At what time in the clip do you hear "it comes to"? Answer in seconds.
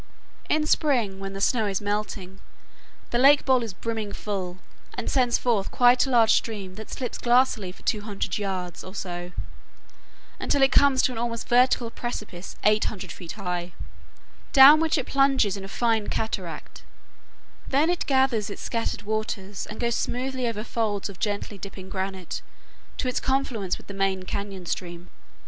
10.63-11.11